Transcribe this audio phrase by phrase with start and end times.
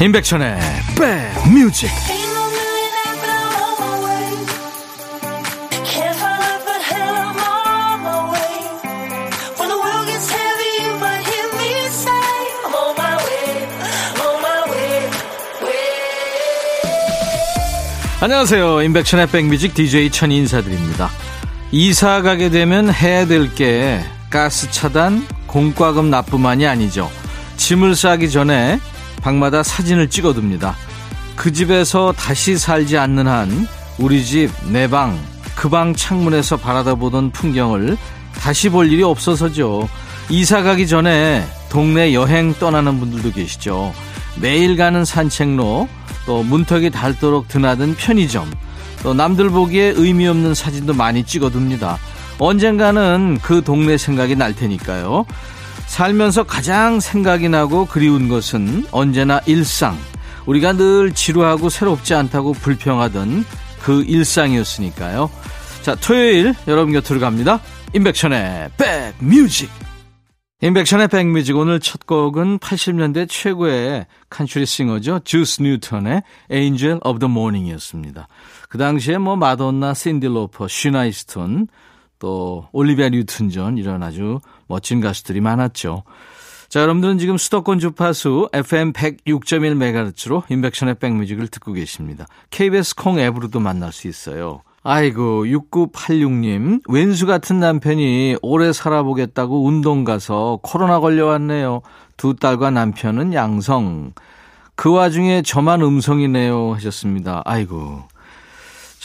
[0.00, 0.56] 임백천의
[0.96, 1.90] 백뮤직.
[18.20, 18.82] 안녕하세요.
[18.82, 21.10] 임백천의 백뮤직 DJ 천이 인사드립니다.
[21.72, 27.10] 이사 가게 되면 해야 될 게 가스 차단 공과금 납부만이 아니죠.
[27.56, 28.78] 짐을 싸기 전에
[29.22, 30.74] 방마다 사진을 찍어둡니다.
[31.36, 33.68] 그 집에서 다시 살지 않는 한
[33.98, 35.18] 우리 집 내 방,
[35.56, 37.96] 그 방 창문에서 바라다 보던 풍경을
[38.40, 39.88] 다시 볼 일이 없어서죠.
[40.30, 43.92] 이사 가기 전에 동네 여행 떠나는 분들도 계시죠.
[44.40, 45.88] 매일 가는 산책로,
[46.26, 48.50] 또 문턱이 닳도록 드나든 편의점,
[49.02, 51.98] 또 남들 보기에 의미 없는 사진도 많이 찍어둡니다.
[52.38, 55.24] 언젠가는 그 동네 생각이 날 테니까요.
[55.88, 59.98] 살면서 가장 생각이 나고 그리운 것은 언제나 일상.
[60.46, 63.44] 우리가 늘 지루하고 새롭지 않다고 불평하던
[63.82, 65.28] 그 일상이었으니까요.
[65.82, 67.60] 자, 토요일 여러분 곁으로 갑니다.
[67.94, 68.70] 임백천의
[69.18, 69.70] 백뮤직.
[70.60, 75.20] 임백천의 백뮤직 오늘 첫 곡은 80년대 최고의 country singer죠.
[75.24, 76.22] 주스 뉴턴의
[76.52, 78.28] Angel of the Morning이었습니다.
[78.68, 81.68] 그 당시에 뭐 마돈나, 신디 로퍼, 쉬나 이스턴,
[82.18, 86.04] 또 올리비아 뉴튼 존 이런 아주 멋진 가수들이 많았죠.
[86.68, 92.26] 자, 여러분들은 지금 수도권 주파수 FM 106.1MHz로 임백천의 백뮤직을 듣고 계십니다.
[92.50, 94.62] KBS 콩 앱으로도 만날 수 있어요.
[94.82, 101.80] 아이고, 6986님, 왼수 같은 남편이 오래 살아보겠다고 운동 가서 코로나 걸려왔네요.
[102.18, 104.12] 두 딸과 남편은 양성.
[104.74, 106.74] 그 와중에 저만 음성이네요.
[106.74, 107.42] 하셨습니다.
[107.46, 108.04] 아이고.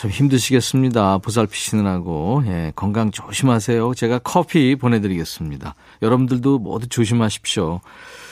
[0.03, 1.19] 참 힘드시겠습니다.
[1.19, 2.43] 보살피시느라고.
[2.47, 3.93] 예, 건강 조심하세요.
[3.93, 5.75] 제가 커피 보내드리겠습니다.
[6.01, 7.79] 여러분들도 모두 조심하십시오.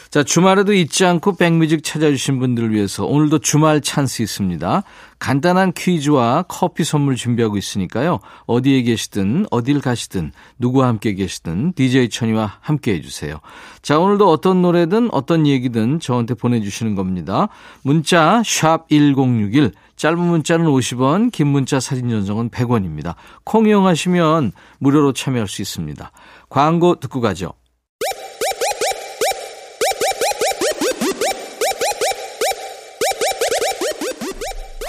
[0.10, 4.84] 자, 주말에도 잊지 않고 백뮤직 찾아주신 분들을 위해서 오늘도 주말 찬스 있습니다.
[5.20, 8.20] 간단한 퀴즈와 커피 선물 준비하고 있으니까요.
[8.48, 13.40] 어디에 계시든, 어딜 가시든, 누구와 함께 계시든, DJ 천이와 함께 해주세요.
[13.82, 17.48] 자, 오늘도 어떤 노래든 어떤 얘기든 저한테 보내주시는 겁니다.
[17.82, 23.14] 문자, 샵 1061, 짧은 문자는 50원, 긴 문자 사진 전송은 100원입니다.
[23.44, 26.12] 콩 이용하시면 무료로 참여할 수 있습니다.
[26.50, 27.54] 광고 듣고 가죠.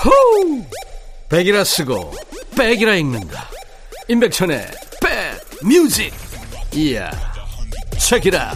[0.02, 0.64] 호우!
[1.28, 2.14] 백이라 쓰고
[2.56, 3.50] 백이라 읽는다.
[4.08, 4.66] 임백천의
[5.02, 6.10] 백 뮤직.
[6.72, 7.10] 이야.
[7.98, 8.54] 책이라.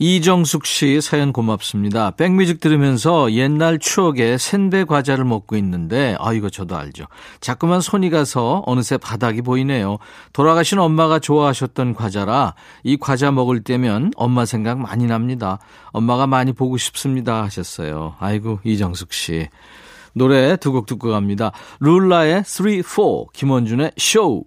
[0.00, 2.12] 이정숙 씨 사연 고맙습니다.
[2.12, 7.06] 백뮤직 들으면서 옛날 추억의 생배 과자를 먹고 있는데, 아, 이거 저도 알죠.
[7.40, 9.98] 자꾸만 손이 가서 어느새 바닥이 보이네요.
[10.32, 12.54] 돌아가신 엄마가 좋아하셨던 과자라
[12.84, 15.58] 이 과자 먹을 때면 엄마 생각 많이 납니다.
[15.86, 17.42] 엄마가 많이 보고 싶습니다.
[17.42, 18.14] 하셨어요.
[18.20, 19.48] 아이고, 이정숙 씨.
[20.14, 21.50] 노래 두 곡 듣고 갑니다.
[21.80, 24.44] 룰라의 3, 4, 김원준의 쇼.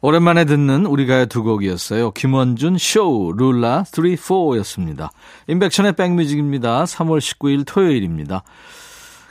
[0.00, 2.12] 오랜만에 듣는 우리가의 두 곡이었어요.
[2.12, 5.10] 김원준 쇼 룰라 3, 4였습니다.
[5.48, 6.84] 인백션의 백뮤직입니다.
[6.84, 8.44] 3월 19일 토요일입니다.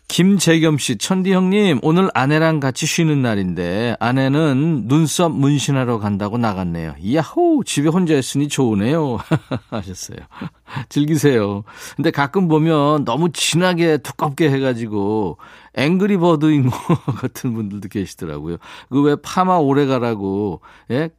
[0.07, 6.95] 김재겸 씨, 천디 형님, 오늘 아내랑 같이 쉬는 날인데, 아내는 눈썹 문신하러 간다고 나갔네요.
[7.13, 7.63] 야호!
[7.66, 9.17] 집에 혼자 있으니 좋으네요.
[9.69, 10.17] 하셨어요.
[10.88, 11.63] 즐기세요.
[11.97, 15.40] 근데 가끔 보면 너무 진하게 두껍게 해가지고,
[15.75, 16.78] 앵그리 버드인 것
[17.19, 18.57] 같은 분들도 계시더라고요.
[18.90, 21.09] 그 왜 파마 오래 가라고, 예?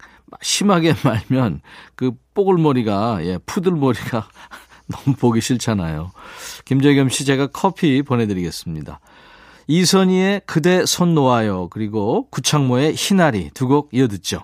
[0.41, 1.60] 심하게 말면,
[1.94, 4.28] 그 뽀글머리가, 예, 푸들머리가
[5.04, 6.10] 너무 보기 싫잖아요.
[6.65, 9.00] 김재겸 씨 제가 커피 보내드리겠습니다.
[9.66, 11.69] 이선희의 그대 손 놓아요.
[11.69, 14.41] 그리고 구창모의 희나리 두 곡 이어듣죠.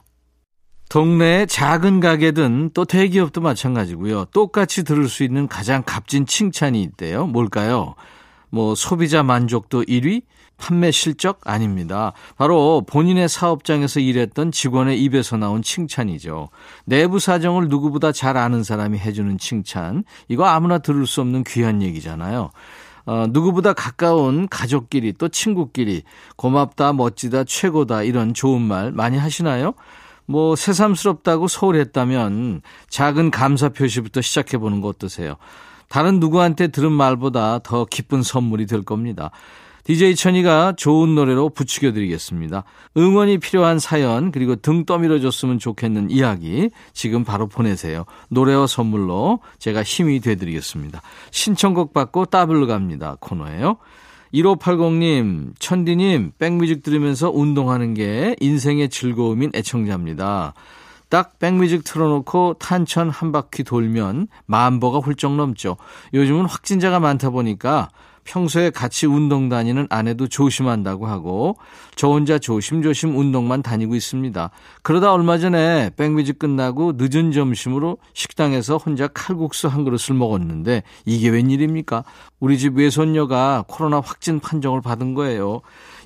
[0.91, 4.27] 동네의 작은 가게든 또 대기업도 마찬가지고요.
[4.27, 7.27] 똑같이 들을 수 있는 가장 값진 칭찬이 있대요.
[7.27, 7.95] 뭘까요?
[8.55, 10.23] 뭐 소비자 만족도 1위,
[10.57, 12.13] 판매 실적 아닙니다.
[12.39, 16.51] 바로 본인의 사업장에서 일했던 직원의 입에서 나온 칭찬이죠.
[16.85, 20.05] 내부 사정을 누구보다 잘 아는 사람이 해주는 칭찬.
[20.29, 22.51] 이거 아무나 들을 수 없는 귀한 얘기잖아요.
[23.07, 26.05] 어, 누구보다 가까운 가족끼리 또 친구끼리
[26.37, 29.75] 고맙다, 멋지다, 최고다 이런 좋은 말 많이 하시나요?
[30.27, 35.35] 뭐 새삼스럽다고 소홀했다면 작은 감사 표시부터 시작해 보는 거 어떠세요?
[35.89, 39.31] 다른 누구한테 들은 말보다 더 기쁜 선물이 될 겁니다.
[39.85, 42.65] DJ 천이가 좋은 노래로 부추겨 드리겠습니다.
[42.97, 48.07] 응원이 필요한 사연 그리고 등 떠밀어 줬으면 좋겠는 이야기 지금 바로 보내세요.
[48.31, 51.03] 노래와 선물로 제가 힘이 돼 드리겠습니다.
[51.31, 53.17] 신청곡 받고 따블로 갑니다.
[53.21, 53.77] 코너예요.
[54.33, 60.55] 1580님, 천디님, 백뮤직 들으면서 운동하는 게 인생의 즐거움인 애청자입니다.
[61.15, 65.77] 딱 백뮤직 틀어놓고 탄천 한 바퀴 돌면 만 보가 훌쩍 넘죠.
[66.13, 67.91] 요즘은 확진자가 많다 보니까
[68.25, 71.57] 평소에 같이 운동 다니는 아내도 조심한다고 하고
[71.95, 74.51] 저 혼자 조심조심 운동만 다니고 있습니다.
[74.83, 82.03] 그러다 얼마 전에 백뮤직 끝나고 늦은 점심으로 식당에서 혼자 칼국수 한 그릇을 먹었는데 이게 웬일입니까?
[82.41, 85.61] 우리 집 외손녀가 코로나 확진 판정을 받은 거예요.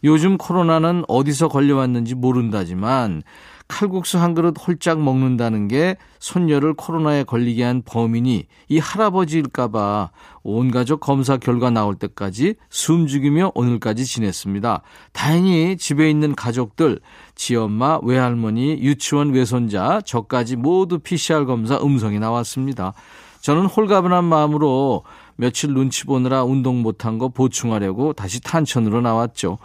[0.04, 3.22] 요즘 코로나는 어디서 걸려왔는지 모른다지만
[3.68, 10.10] 칼국수 한 그릇 홀짝 먹는다는 게 손녀를 코로나에 걸리게 한 범인이 이 할아버지일까봐
[10.42, 14.82] 온 가족 검사 결과 나올 때까지 숨죽이며 오늘까지 지냈습니다.
[15.12, 16.98] 다행히 집에 있는 가족들,
[17.34, 22.94] 지엄마, 외할머니, 유치원 외손자, 저까지 모두 PCR 검사 음성이 나왔습니다.
[23.42, 25.04] 저는 홀가분한 마음으로
[25.36, 29.58] 며칠 눈치 보느라 운동 못한 거 보충하려고 다시 탄천으로 나왔죠.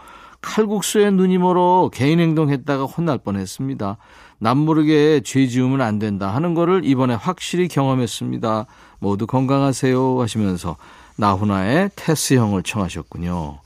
[0.44, 3.96] 칼국수에 눈이 멀어 개인 행동했다가 혼날 뻔했습니다.
[4.38, 8.66] 남모르게 죄 지으면 안 된다 하는 거를 이번에 확실히 경험했습니다.
[8.98, 10.76] 모두 건강하세요 하시면서
[11.16, 13.60] 나훈아의 테스 형을 청하셨군요.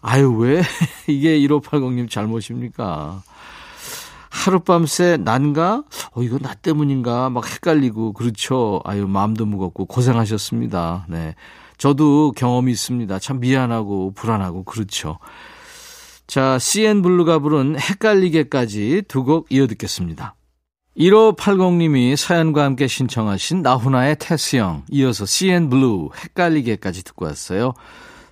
[0.00, 0.62] 아유 왜
[1.06, 3.22] 이게 1580님 잘못입니까?
[4.30, 5.84] 하룻밤새 난가?
[6.12, 7.30] 어, 이거 나 때문인가?
[7.30, 8.80] 막 헷갈리고, 그렇죠.
[8.84, 11.06] 아유, 마음도 무겁고, 고생하셨습니다.
[11.08, 11.34] 네.
[11.78, 13.18] 저도 경험이 있습니다.
[13.18, 15.18] 참 미안하고, 불안하고, 그렇죠.
[16.28, 20.34] 자, CN 블루가 부른 헷갈리게까지 두 곡 이어 듣겠습니다.
[20.98, 27.72] 1580님이 사연과 함께 신청하신 나훈아의 테스형, 이어서 CN 블루 헷갈리게까지 듣고 왔어요.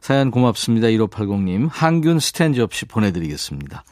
[0.03, 0.89] 사연 고맙습니다.
[0.89, 1.69] 1580님.
[1.73, 3.83] 항균 스탠즈 없이 보내드리겠습니다.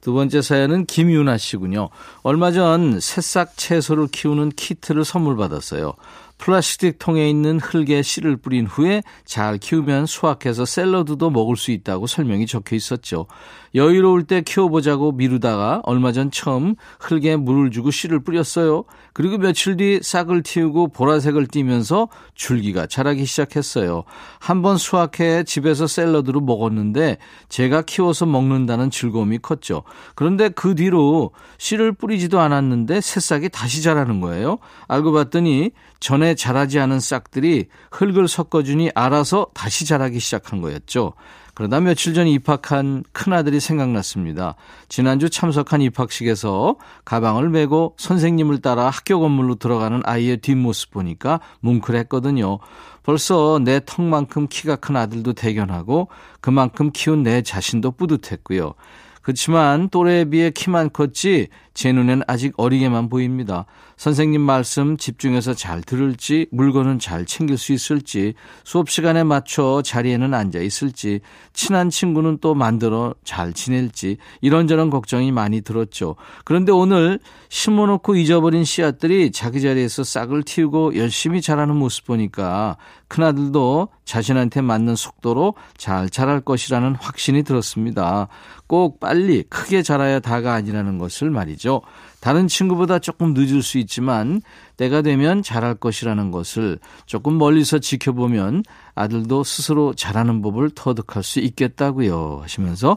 [0.00, 1.90] 두 번째 사연은 김유나 씨군요.
[2.22, 5.94] 얼마 전 새싹 채소를 키우는 키트를 선물 받았어요.
[6.40, 12.46] 플라스틱 통에 있는 흙에 씨를 뿌린 후에 잘 키우면 수확해서 샐러드도 먹을 수 있다고 설명이
[12.46, 13.26] 적혀 있었죠.
[13.74, 18.84] 여유로울 때 키워보자고 미루다가 얼마 전 처음 흙에 물을 주고 씨를 뿌렸어요.
[19.12, 24.04] 그리고 며칠 뒤 싹을 틔우고 보라색을 띠면서 줄기가 자라기 시작했어요.
[24.38, 27.18] 한번 수확해 집에서 샐러드로 먹었는데
[27.50, 29.82] 제가 키워서 먹는다는 즐거움이 컸죠.
[30.14, 34.58] 그런데 그 뒤로 씨를 뿌리지도 않았는데 새싹이 다시 자라는 거예요.
[34.88, 35.70] 알고 봤더니
[36.00, 41.14] 전에 자라지 않은 싹들이 흙을 섞어주니 알아서 다시 자라기 시작한 거였죠.
[41.54, 44.54] 그러다 며칠 전 입학한 큰아들이 생각났습니다.
[44.88, 52.60] 지난주 참석한 입학식에서 가방을 메고 선생님을 따라 학교 건물로 들어가는 아이의 뒷모습 보니까 뭉클했거든요.
[53.02, 56.08] 벌써 내 턱만큼 키가 큰 아들도 대견하고
[56.40, 58.74] 그만큼 키운 내 자신도 뿌듯했고요.
[59.22, 63.66] 그렇지만 또래에 비해 키만 컸지 제 눈엔 아직 어리게만 보입니다.
[64.00, 68.32] 선생님 말씀 집중해서 잘 들을지, 물건은 잘 챙길 수 있을지,
[68.64, 71.20] 수업 시간에 맞춰 자리에는 앉아 있을지,
[71.52, 76.16] 친한 친구는 또 만들어 잘 지낼지, 이런저런 걱정이 많이 들었죠.
[76.46, 77.18] 그런데 오늘
[77.50, 85.56] 심어놓고 잊어버린 씨앗들이 자기 자리에서 싹을 틔우고 열심히 자라는 모습 보니까 큰아들도 자신한테 맞는 속도로
[85.76, 88.28] 잘 자랄 것이라는 확신이 들었습니다.
[88.66, 91.82] 꼭 빨리 크게 자라야 다가 아니라는 것을 말이죠.
[92.20, 94.42] 다른 친구보다 조금 늦을 수 있지만
[94.76, 98.62] 때가 되면 잘할 것이라는 것을 조금 멀리서 지켜보면
[98.94, 102.96] 아들도 스스로 잘하는 법을 터득할 수 있겠다고요 하시면서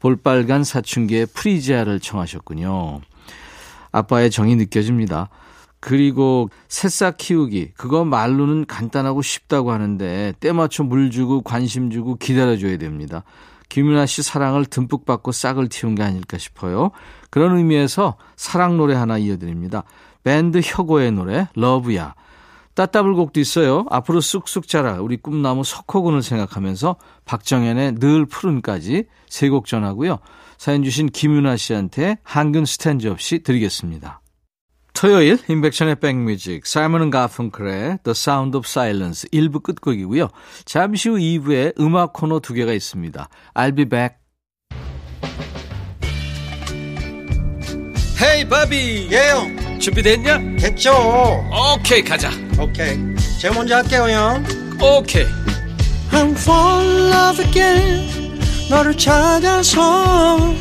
[0.00, 3.00] 볼빨간 사춘기의 프리지아를 청하셨군요.
[3.90, 5.30] 아빠의 정이 느껴집니다.
[5.80, 12.78] 그리고 새싹 키우기 그거 말로는 간단하고 쉽다고 하는데 때 맞춰 물 주고 관심 주고 기다려줘야
[12.78, 13.22] 됩니다.
[13.68, 16.90] 김윤아 씨 사랑을 듬뿍 받고 싹을 틔운 게 아닐까 싶어요.
[17.30, 19.84] 그런 의미에서 사랑 노래 하나 이어드립니다.
[20.24, 22.14] 밴드 혁오의 노래 Love Ya.
[22.74, 23.84] 따따블 곡도 있어요.
[23.90, 30.18] 앞으로 쑥쑥 자라 우리 꿈나무 석호군을 생각하면서 박정현의 늘 푸른까지 세 곡 전하고요.
[30.58, 34.20] 사연 주신 김윤아 씨한테 한근 스탠즈 없이 드리겠습니다.
[35.00, 40.28] 토요일 임백천의 백뮤직 사이먼 가펑클의 The Sound of Silence 1부 끝곡이고요.
[40.64, 43.28] 잠시 후 2부에 음악 코너 두 개가 있습니다.
[43.54, 44.16] I'll be back.
[48.20, 50.56] 헤이 바비 예영 준비됐냐?
[50.58, 50.92] 됐죠
[51.76, 52.98] 오케이 가자 오케이
[53.40, 54.44] 제가 먼저 할게요 형
[54.82, 55.26] 오케이
[56.10, 60.52] I'm fall in love again 너를 찾아서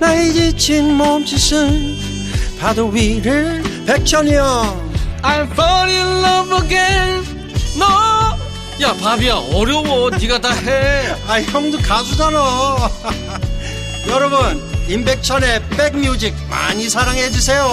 [0.00, 1.97] 나의 지친 몸짓은
[2.60, 4.88] 파도 위를 백천이 형
[5.22, 7.24] I'm fall in love again.
[7.78, 10.10] 너야 바비야 어려워.
[10.10, 11.08] 네가 다해.
[11.26, 12.90] 아 형도 가수잖아.
[14.08, 17.66] 여러분 임백천의 백뮤직 많이 사랑해 주세요.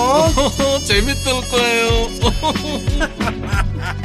[0.86, 2.10] 재밌을 거예요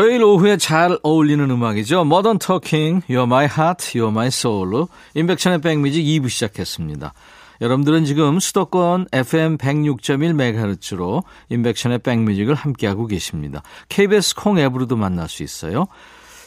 [0.00, 2.00] 토요일 오후에 잘 어울리는 음악이죠.
[2.06, 7.12] Modern Talking, You're My Heart, You're My Soul로 인백션의 백뮤직 2부 시작했습니다.
[7.60, 13.62] 여러분들은 지금 수도권 FM 106.1MHz로 인백션의 백뮤직을 함께하고 계십니다.
[13.90, 15.86] KBS 콩 앱으로도 만날 수 있어요.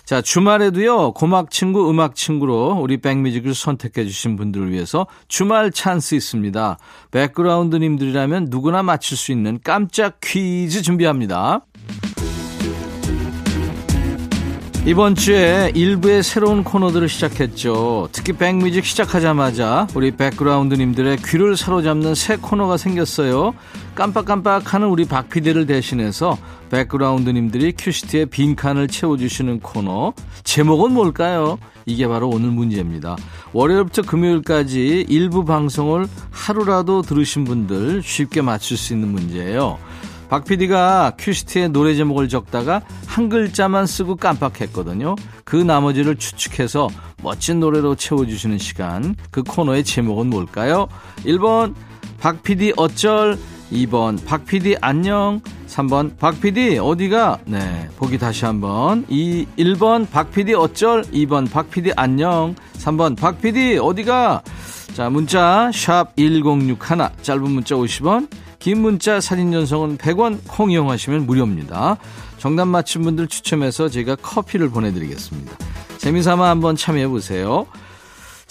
[0.04, 6.80] 자, 주말에도요, 고막 친구, 음악 친구로 우리 백뮤직을 선택해 주신 분들을 위해서 주말 찬스 있습니다.
[7.12, 11.68] 백그라운드님들이라면 누구나 맞출 수 있는 깜짝 퀴즈 준비합니다.
[14.86, 18.10] 이번 주에 일부의 새로운 코너들을 시작했죠.
[18.12, 23.54] 특히 백뮤직 시작하자마자 우리 백그라운드님들의 귀를 사로잡는 새 코너가 생겼어요.
[23.96, 26.38] 깜빡깜빡하는 우리 박피디를 대신해서
[26.70, 30.12] 백그라운드님들이 큐시트에 빈칸을 채워주시는 코너.
[30.44, 31.60] 제목은 뭘까요?
[31.86, 33.16] 이게 바로 오늘 문제입니다.
[33.54, 39.80] 월요일부터 금요일까지 일부 방송을 하루라도 들으신 분들 쉽게 맞출 수 있는 문제예요.
[40.34, 45.14] 박 PD가 큐시트에 노래 제목을 적다가 한 글자만 쓰고 깜빡했거든요.
[45.44, 46.90] 그 나머지를 추측해서
[47.22, 49.16] 멋진 노래로 채워주시는 시간.
[49.30, 50.88] 그 코너의 제목은 뭘까요?
[51.24, 51.76] 1번,
[52.20, 53.38] 박 PD 어쩔.
[53.72, 55.40] 2번, 박 PD 안녕.
[55.68, 57.38] 3번, 박 PD 어디가?
[57.46, 59.06] 네, 보기 다시 한번.
[59.10, 61.04] 2, 1번, 박 PD 어쩔.
[61.04, 62.56] 2번, 박 PD 안녕.
[62.80, 64.42] 3번, 박 PD 어디가?
[64.96, 66.78] 자, 문자, 샵 1061,
[67.22, 68.28] 짧은 문자 50원,
[68.64, 71.98] 긴 문자 사진 전송은 100원 콩 이용하시면 무료입니다.
[72.38, 75.52] 정답 맞힌 분들 추첨해서 제가 커피를 보내드리겠습니다.
[75.98, 77.68] 재미삼아 한번 참여해보세요.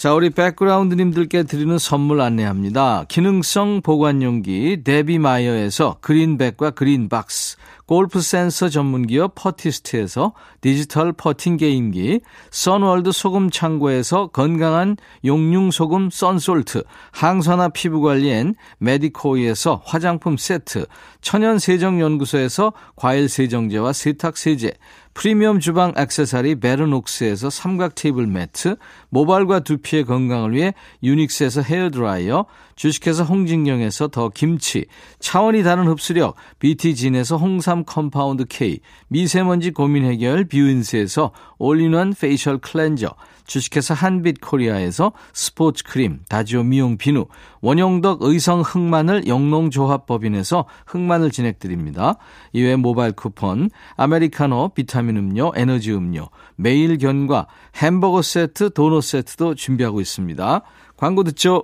[0.03, 3.05] 자, 우리 백그라운드님들께 드리는 선물 안내합니다.
[3.07, 7.55] 기능성 보관용기 데비마이어에서 그린백과 그린박스
[7.85, 12.19] 골프 센서 전문기업 퍼티스트에서 디지털 퍼팅 게임기,
[12.51, 20.85] 선월드 소금 창고에서 건강한 용융 소금 썬솔트, 항산화 피부 관리엔 메디코이에서 화장품 세트,
[21.21, 24.73] 천연 세정 연구소에서 과일 세정제와 세탁 세제,
[25.13, 28.77] 프리미엄 주방 액세서리 베르녹스에서 삼각 테이블 매트,
[29.09, 34.85] 모발과 두피의 건강을 위해 유닉스에서 헤어드라이어, 주식회사 홍진경에서 더 김치,
[35.19, 43.93] 차원이 다른 흡수력 BT진에서 홍삼 compound K, 미세먼지 고민 해결 뷰인스에서 all-in-one facial cleanser, 주식회사
[43.93, 47.25] 한빛코리아에서 스포츠 크림, 다지오 미용 비누,
[47.61, 52.17] 원용덕 의성 흑마늘 영농조합법인에서 흑마늘 진행드립니다.
[52.51, 60.01] 이외 모바일 쿠폰, 아메리카노, 비타민 음료, 에너지 음료, 매일 견과, 햄버거 세트, 도넛 세트도 준비하고
[60.01, 60.61] 있습니다.
[60.97, 61.63] 광고 듣죠?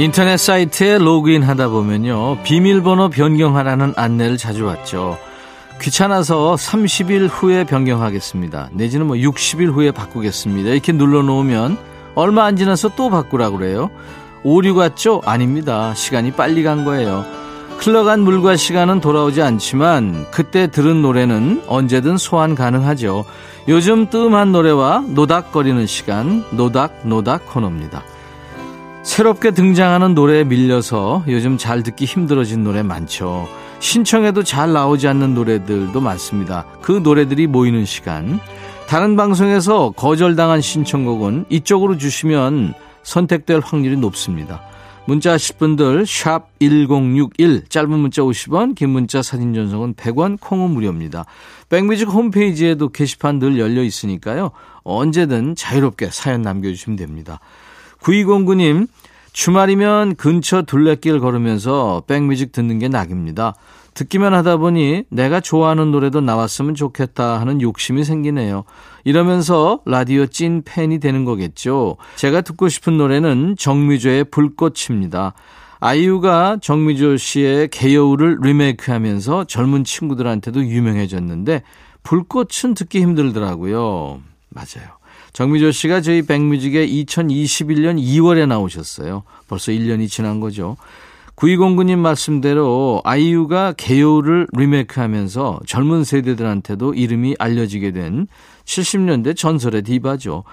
[0.00, 2.38] 인터넷 사이트에 로그인 하다 보면요.
[2.42, 5.18] 비밀번호 변경하라는 안내를 자주 받죠.
[5.78, 8.70] 귀찮아서 30일 후에 변경하겠습니다.
[8.72, 10.70] 내지는 뭐 60일 후에 바꾸겠습니다.
[10.70, 11.76] 이렇게 눌러놓으면
[12.14, 13.90] 얼마 안 지나서 또 바꾸라고 그래요.
[14.42, 15.20] 오류 같죠?
[15.26, 15.92] 아닙니다.
[15.92, 17.26] 시간이 빨리 간 거예요.
[17.76, 23.26] 흘러간 물과 시간은 돌아오지 않지만 그때 들은 노래는 언제든 소환 가능하죠.
[23.68, 28.02] 요즘 뜸한 노래와 노닥거리는 시간, 노닥노닥 노닥 코너입니다.
[29.02, 33.48] 새롭게 등장하는 노래에 밀려서 요즘 잘 듣기 힘들어진 노래 많죠.
[33.80, 36.66] 신청해도 잘 나오지 않는 노래들도 많습니다.
[36.82, 38.40] 그 노래들이 모이는 시간.
[38.86, 44.60] 다른 방송에서 거절당한 신청곡은 이쪽으로 주시면 선택될 확률이 높습니다.
[45.06, 51.24] 문자 하실 분들 샵1061 짧은 문자 50원 긴 문자 사진 전송은 100원 콩은 무료입니다.
[51.70, 54.50] 백뮤직 홈페이지에도 게시판 늘 열려 있으니까요.
[54.82, 57.40] 언제든 자유롭게 사연 남겨주시면 됩니다.
[58.02, 58.88] 9209님,
[59.32, 63.54] 주말이면 근처 둘레길 걸으면서 백뮤직 듣는 게 낙입니다.
[63.94, 68.64] 듣기만 하다 보니 내가 좋아하는 노래도 나왔으면 좋겠다 하는 욕심이 생기네요.
[69.04, 71.96] 이러면서 라디오 찐 팬이 되는 거겠죠.
[72.16, 75.34] 제가 듣고 싶은 노래는 정미조의 불꽃입니다.
[75.80, 81.62] 아이유가 정미조 씨의 개여우를 리메이크 하면서 젊은 친구들한테도 유명해졌는데
[82.02, 84.20] 불꽃은 듣기 힘들더라고요.
[84.50, 84.99] 맞아요.
[85.32, 89.22] 정미조 씨가 저희 백뮤직에 2021년 2월에 나오셨어요.
[89.48, 90.76] 벌써 1년이 지난 거죠.
[91.36, 98.26] 9209님 말씀대로 아이유가 개요를 리메이크하면서 젊은 세대들한테도 이름이 알려지게 된
[98.66, 100.44] 70년대 전설의 디바죠.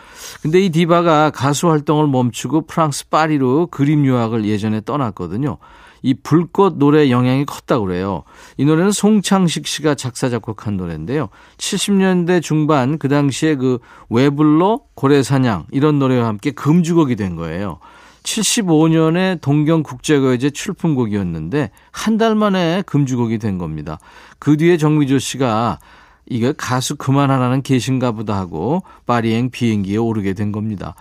[0.42, 5.58] 근데 이 디바가 가수 활동을 멈추고 프랑스 파리로 그림 유학을 예전에 떠났거든요.
[6.02, 8.24] 이 불꽃 노래 영향이 컸다고 그래요.
[8.58, 11.30] 이 노래는 송창식 씨가 작사 작곡한 노래인데요.
[11.58, 17.80] 70년대 중반 그 당시에 그 외불로 고래사냥 이런 노래와 함께 금주곡이 된 거예요.
[18.24, 24.00] 75년에 동경국제가요제 출품곡이었는데 한 달 만에 금주곡이 된 겁니다.
[24.40, 25.80] 그 뒤에 정미조 씨가
[26.26, 30.96] 이거 가수 그만하라는 계신가 보다 하고 파리행 비행기에 오르게 된 겁니다.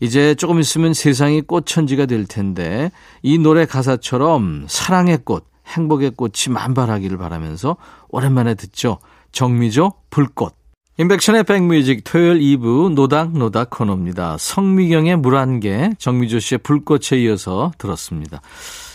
[0.00, 2.90] 이제 조금 있으면 세상이 꽃천지가 될 텐데
[3.22, 7.76] 이 노래 가사처럼 사랑의 꽃, 행복의 꽃이 만발하기를 바라면서
[8.08, 8.98] 오랜만에 듣죠.
[9.32, 10.54] 정미조 불꽃.
[10.98, 14.36] 인백션의 백뮤직 토요일 2부 노닥노닥 코너입니다.
[14.38, 18.42] 성미경의 물한 개, 정미조 씨의 불꽃에 이어서 들었습니다.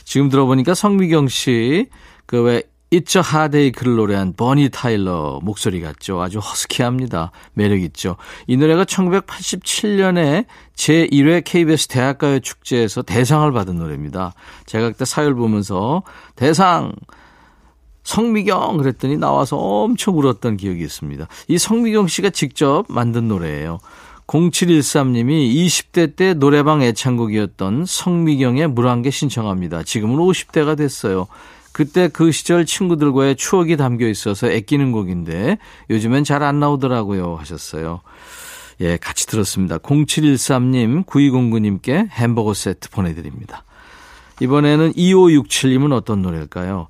[0.03, 1.87] 지금 들어보니까 성미경 씨,
[2.25, 2.63] 그 왜
[2.95, 6.21] It's a Hard Day 글 노래한 버니 타일러 목소리 같죠.
[6.21, 7.31] 아주 허스키합니다.
[7.53, 8.15] 매력 있죠.
[8.47, 10.45] 이 노래가 1987년에
[10.77, 14.33] 제1회 KBS 대학가요 축제에서 대상을 받은 노래입니다.
[14.65, 16.03] 제가 그때 사연 보면서
[16.37, 16.93] 대상
[18.03, 21.27] 성미경 그랬더니 나와서 엄청 울었던 기억이 있습니다.
[21.49, 23.79] 이 성미경 씨가 직접 만든 노래예요.
[24.27, 29.83] 0713님이 20대 때 노래방 애창곡이었던 성미경의 물한개 신청합니다.
[29.83, 31.27] 지금은 50대가 됐어요.
[31.75, 35.57] 그때 그 시절 친구들과의 추억이 담겨 있어서 애끼는 곡인데
[35.89, 37.99] 요즘엔 잘 안 나오더라고요 하셨어요.
[38.79, 39.79] 예, 같이 들었습니다.
[39.79, 43.65] 0713님, 9209님께 햄버거 세트 보내드립니다.
[44.39, 46.87] 이번에는 2567님은 어떤 노래일까요?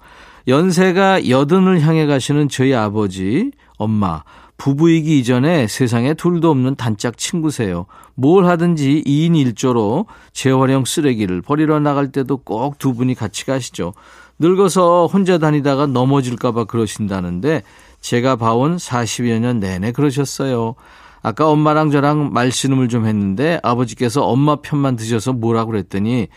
[0.47, 4.23] 연세가 여든을 향해 가시는 저희 아버지, 엄마,
[4.57, 7.87] 부부이기 이전에 세상에 둘도 없는 단짝 친구세요.
[8.13, 13.93] 뭘 하든지 2인 1조로 재활용 쓰레기를 버리러 나갈 때도 꼭 두 분이 같이 가시죠.
[14.39, 17.63] 늙어서 혼자 다니다가 넘어질까봐 그러신다는데
[18.01, 20.75] 제가 봐온 40여 년 내내 그러셨어요.
[21.21, 26.27] 아까 엄마랑 저랑 말씨름을 좀 했는데 아버지께서 엄마 편만 드셔서 뭐라고 그랬더니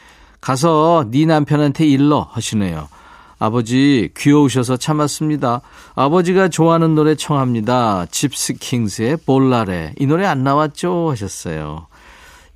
[0.41, 2.89] 가서 네 남편한테 일러 하시네요.
[3.39, 5.61] 아버지 귀여우셔서 참았습니다.
[5.95, 8.07] 아버지가 좋아하는 노래 청합니다.
[8.11, 9.95] 집스킹스의 볼라레.
[9.99, 11.11] 이 노래 안 나왔죠?
[11.11, 11.87] 하셨어요.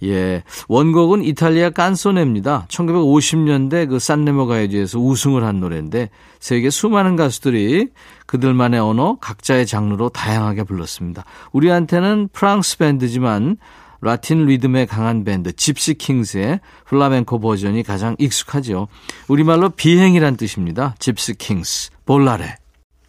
[0.03, 0.43] 예.
[0.69, 2.67] 원곡은 이탈리아 깐소네입니다.
[2.69, 6.11] 1950년대 그 산레모 가요제에서 우승을 한 노래인데
[6.41, 7.89] 세계 수많은 가수들이
[8.27, 11.25] 그들만의 언어, 각자의 장르로 다양하게 불렀습니다.
[11.53, 13.57] 우리한테는 프랑스 밴드지만
[14.01, 18.89] 라틴 리듬에 강한 밴드 집시 킹스의 플라멘코 버전이 가장 익숙하죠.
[19.29, 20.97] 우리말로 비행이란 뜻입니다.
[20.99, 22.62] 집시 킹스, Volare.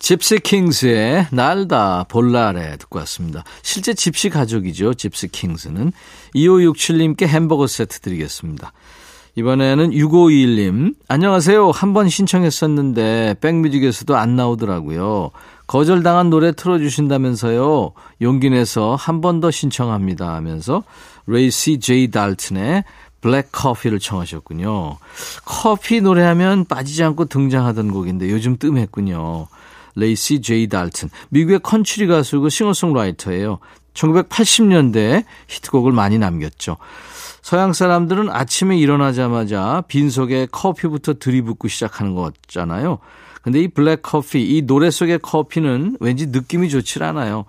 [0.04, 3.46] 집시 킹스의 날다 Volare 듣고 왔습니다.
[3.62, 4.96] 실제 집시 가족이죠.
[4.96, 5.94] 집시 킹스는
[6.36, 8.74] 2567님께 햄버거 세트 드리겠습니다.
[9.36, 11.72] 이번에는 6521님 안녕하세요.
[11.72, 15.32] 한 번 신청했었는데 백뮤직에서도 안 나오더라고요.
[15.68, 17.94] 거절당한 노래 틀어주신다면서요.
[18.22, 20.84] 용기 내서 한 번 더 신청합니다 하면서
[21.28, 22.84] 레이시 제이 달튼의
[23.22, 24.98] 블랙 커피를 청하셨군요.
[25.46, 29.48] 커피 노래하면 빠지지 않고 등장하던 곡인데 요즘 뜸했군요.
[29.96, 31.10] 레이시 제이 달튼.
[31.30, 33.60] 미국의 컨츄리 가수고 싱어송라이터예요.
[33.94, 36.78] 1980년대에 히트곡을 많이 남겼죠.
[37.42, 43.00] 서양 사람들은 아침에 일어나자마자 빈속에 커피부터 들이붓고 시작하는 거잖아요.
[43.42, 47.46] 근데 이 블랙 커피, 이 노래 속의 커피는 왠지 느낌이 좋질 않아요.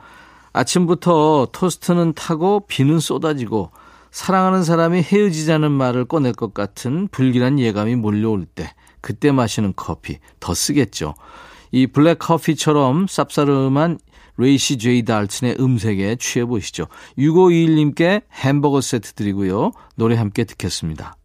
[0.53, 3.71] 아침부터 토스트는 타고 비는 쏟아지고
[4.11, 10.55] 사랑하는 사람이 헤어지자는 말을 꺼낼 것 같은 불길한 예감이 몰려올 때 그때 마시는 커피 더
[10.55, 11.15] 쓰겠죠.
[11.75, 13.99] 이 블랙 커피처럼 쌉싸름한
[14.37, 16.87] 레이시 제이 달튼의 음색에 취해 보시죠.
[17.19, 19.73] 6521님께 햄버거 세트 드리고요.
[19.97, 21.17] 노래 함께 듣겠습니다.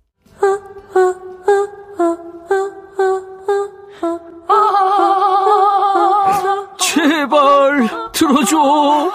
[6.80, 9.12] 제발 들어줘.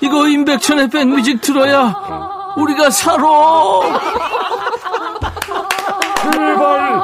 [0.00, 1.94] 이거 임백천의 백뮤직 들어야
[2.56, 3.26] 우리가 살아.
[6.32, 6.95] 제발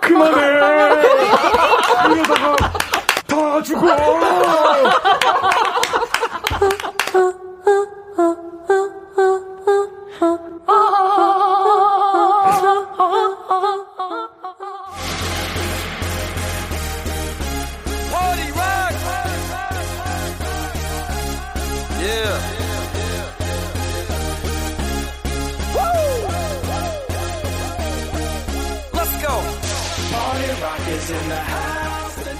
[0.00, 0.40] 그만해.
[2.14, 2.56] 이러다가
[3.26, 3.86] 다 죽어.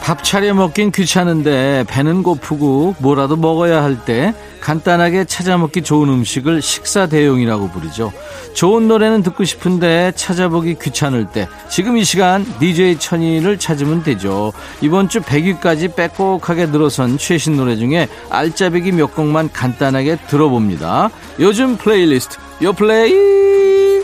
[0.02, 6.62] 밥 차려 먹긴 귀찮은데 배는 고프고 뭐라도 먹어야 할 때 간단하게 찾아 먹기 좋은 음식을
[6.62, 8.12] 식사 대용이라고 부르죠.
[8.54, 14.52] 좋은 노래는 듣고 싶은데 찾아보기 귀찮을 때 지금 이 시간 DJ 천이를 찾으면 되죠.
[14.80, 21.10] 이번 주 100위까지 빼곡하게 늘어선 최신 노래 중에 알짜배기 몇 곡만 간단하게 들어봅니다.
[21.40, 24.02] 요즘 플레이리스트 요플레이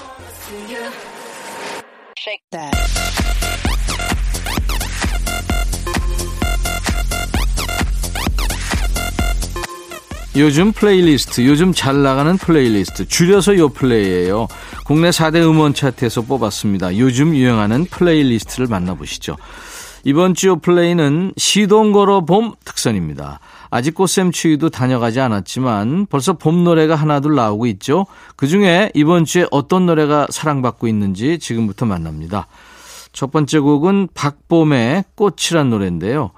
[10.41, 14.49] 요즘 플레이리스트, 요즘 잘 나가는 플레이리스트, 줄여서 요 플레이예요.
[14.87, 16.97] 국내 4대 음원 차트에서 뽑았습니다.
[16.97, 19.37] 요즘 유행하는 플레이리스트를 만나보시죠.
[20.05, 23.39] 이번 주 요 플레이는 시동 걸어 봄 특선입니다.
[23.69, 28.07] 아직 꽃샘 추위도 다녀가지 않았지만 벌써 봄 노래가 하나둘 나오고 있죠.
[28.37, 32.47] 그 중에 이번 주에 어떤 노래가 사랑받고 있는지 지금부터 만납니다.
[33.13, 36.31] 첫 번째 곡은 박봄의 꽃이란 노래인데요.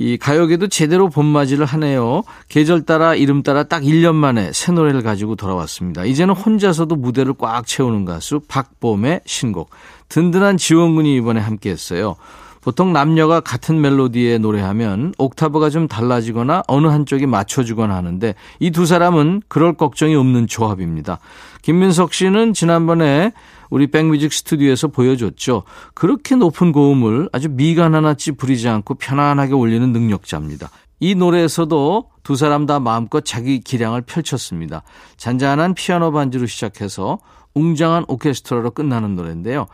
[0.00, 2.22] 이 가요계도 제대로 봄맞이를 하네요.
[2.48, 6.06] 계절 따라 이름 따라 딱 1년 만에 새 노래를 가지고 돌아왔습니다.
[6.06, 9.68] 이제는 혼자서도 무대를 꽉 채우는 가수 박봄의 신곡.
[10.08, 12.16] 든든한 지원군이 이번에 함께 했어요.
[12.62, 19.42] 보통 남녀가 같은 멜로디에 노래하면 옥타브가 좀 달라지거나 어느 한쪽이 맞춰주거나 하는데 이 두 사람은
[19.48, 21.18] 그럴 걱정이 없는 조합입니다.
[21.60, 23.32] 김민석 씨는 지난번에
[23.70, 25.62] 우리 백뮤직 스튜디오에서 보여줬죠.
[25.94, 30.70] 그렇게 높은 고음을 아주 미간 하나치 부리지 않고 편안하게 올리는 능력자입니다.
[30.98, 34.82] 이 노래에서도 두 사람 다 마음껏 자기 기량을 펼쳤습니다.
[35.16, 37.18] 잔잔한 피아노 반주로 시작해서
[37.54, 39.66] 웅장한 오케스트라로 끝나는 노래인데요.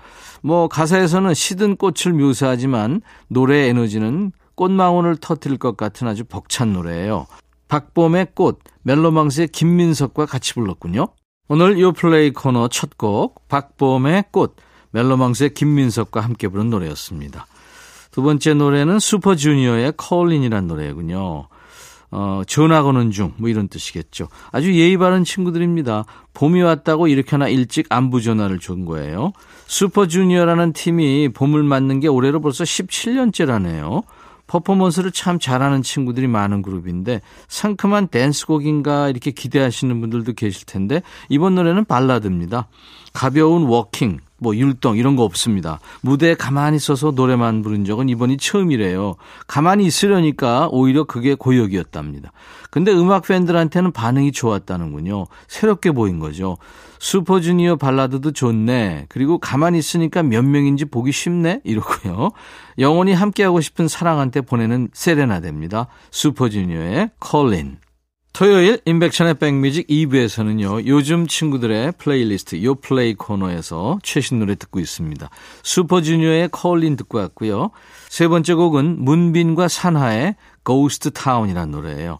[0.42, 7.26] 뭐 가사에서는 시든 꽃을 묘사하지만 노래의 에너지는 꽃망울을 터뜨릴 것 같은 아주 벅찬 노래예요.
[7.68, 11.08] 박봄의 꽃, 멜로망스의 김민석과 같이 불렀군요.
[11.48, 14.56] 오늘 요플레이 코너 첫 곡 박봄의 꽃
[14.90, 17.46] 멜로망스의 김민석과 함께 부른 노래였습니다.
[18.10, 21.48] 두 번째 노래는 슈퍼주니어의 콜린이란 노래군요.
[22.10, 24.28] 어, 전화 거는 중, 뭐 이런 뜻이겠죠.
[24.52, 26.04] 아주 예의 바른 친구들입니다.
[26.34, 29.32] 봄이 왔다고 이렇게나 일찍 안부 전화를 준 거예요.
[29.66, 34.02] 슈퍼주니어라는 팀이 봄을 맞는 게 올해로 벌써 17년째라네요.
[34.46, 41.84] 퍼포먼스를 참 잘하는 친구들이 많은 그룹인데 상큼한 댄스곡인가 이렇게 기대하시는 분들도 계실 텐데 이번 노래는
[41.84, 42.68] 발라드입니다.
[43.12, 45.80] 가벼운 워킹, 뭐 율동 이런 거 없습니다.
[46.02, 49.16] 무대에 가만히 서서 노래만 부른 적은 이번이 처음이래요.
[49.46, 52.32] 가만히 있으려니까 오히려 그게 고역이었답니다.
[52.70, 55.26] 근데 음악 팬들한테는 반응이 좋았다는군요.
[55.48, 56.58] 새롭게 보인 거죠.
[56.98, 59.06] 슈퍼주니어 발라드도 좋네.
[59.08, 61.60] 그리고 가만히 있으니까 몇 명인지 보기 쉽네.
[61.64, 62.30] 이러고요.
[62.78, 65.88] 영원히 함께하고 싶은 사랑한테 보내는 세레나데입니다.
[66.10, 67.78] 슈퍼주니어의 Callin'.
[68.36, 70.86] 토요일 임백천의 백뮤직 2부에서는요.
[70.86, 75.30] 요즘 친구들의 플레이리스트 요 플레이 코너에서 최신 노래 듣고 있습니다.
[75.62, 77.70] 슈퍼주니어의 Callin' 듣고 왔고요.
[78.10, 82.18] 세 번째 곡은 문빈과 산하의 Ghost Town이라는 노래예요.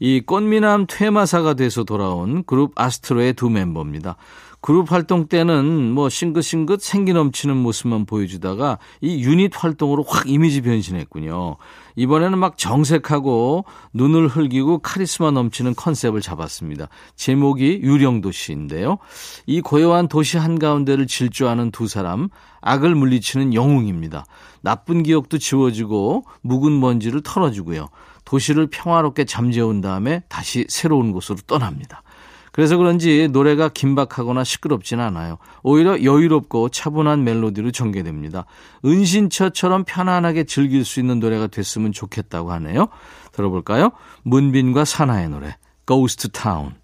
[0.00, 4.16] 이 꽃미남 퇴마사가 돼서 돌아온 그룹 아스트로의 두 멤버입니다.
[4.62, 11.56] 그룹 활동 때는 뭐 싱긋싱긋 생기 넘치는 모습만 보여주다가 이 유닛 활동으로 확 이미지 변신했군요.
[11.96, 16.88] 이번에는 막 정색하고 눈을 흘기고 카리스마 넘치는 컨셉을 잡았습니다.
[17.16, 18.98] 제목이 유령도시인데요.
[19.46, 22.28] 이 고요한 도시 한가운데를 질주하는 두 사람,
[22.60, 24.24] 악을 물리치는 영웅입니다.
[24.60, 27.88] 나쁜 기억도 지워지고 묵은 먼지를 털어주고요.
[28.24, 32.04] 도시를 평화롭게 잠재운 다음에 다시 새로운 곳으로 떠납니다.
[32.52, 35.38] 그래서 그런지 노래가 긴박하거나 시끄럽지는 않아요.
[35.62, 38.44] 오히려 여유롭고 차분한 멜로디로 전개됩니다.
[38.84, 42.88] 은신처처럼 편안하게 즐길 수 있는 노래가 됐으면 좋겠다고 하네요.
[43.32, 43.90] 들어볼까요?
[44.22, 46.74] 문빈과 산하의 노래 Ghost Town.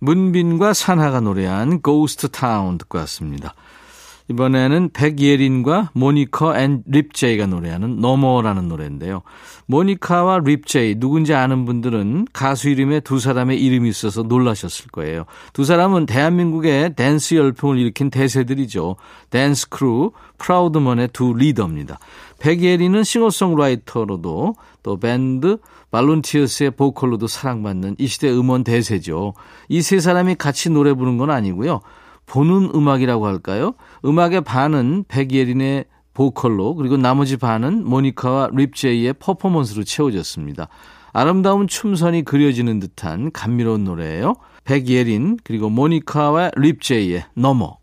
[0.00, 3.54] 문빈과 산하가 노래한 Ghost Town 듣고 왔습니다.
[4.28, 9.22] 이번에는 백예린과 모니카 and 립제이가 노래하는 너머라는 노래인데요.
[9.66, 15.24] 모니카와 립제이 누군지 아는 분들은 가수 이름에 두 사람의 이름이 있어서 놀라셨을 거예요.
[15.52, 18.96] 두 사람은 대한민국의 댄스 열풍을 일으킨 대세들이죠.
[19.28, 21.98] 댄스 크루 프라우드먼의 두 리더입니다.
[22.38, 25.58] 백예린은 싱어송라이터로도 또 밴드
[25.90, 29.34] 발룬티어스의 보컬로도 사랑받는 이 시대 음원 대세죠.
[29.68, 31.80] 이 세 사람이 같이 노래 부른 건 아니고요.
[32.26, 33.74] 보는 음악이라고 할까요?
[34.04, 35.84] 음악의 반은 백예린의
[36.14, 40.68] 보컬로 그리고 나머지 반은 모니카와 립제이의 퍼포먼스로 채워졌습니다.
[41.12, 44.34] 아름다운 춤선이 그려지는 듯한 감미로운 노래예요.
[44.64, 47.78] 백예린 그리고 모니카와 립제이의 넘어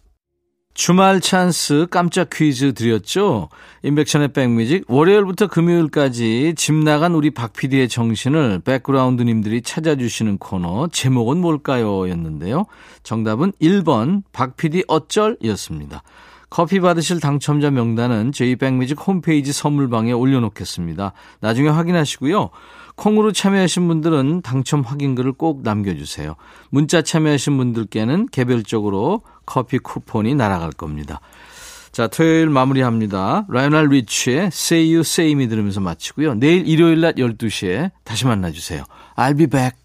[0.73, 3.49] 주말 찬스 깜짝 퀴즈 드렸죠?
[3.83, 12.09] 인백션의 백뮤직 월요일부터 금요일까지 집 나간 우리 박 PD의 정신을 백그라운드님들이 찾아주시는 코너 제목은 뭘까요?
[12.09, 12.65] 였는데요.
[13.03, 16.03] 정답은 1번 박 PD 어쩔 이었습니다.
[16.49, 21.13] 커피 받으실 당첨자 명단은 저희 백뮤직 홈페이지 선물방에 올려놓겠습니다.
[21.39, 22.49] 나중에 확인하시고요.
[22.95, 26.35] 콩으로 참여하신 분들은 당첨 확인글을 꼭 남겨주세요.
[26.69, 31.19] 문자 참여하신 분들께는 개별적으로 커피 쿠폰이 날아갈 겁니다.
[31.91, 33.45] 자, 토요일 마무리합니다.
[33.49, 36.35] 라이널 리치의 Say You Say Me 들으면서 마치고요.
[36.35, 38.83] 내일 일요일 낮 12시에 다시 만나주세요.
[39.17, 39.80] I'll be back.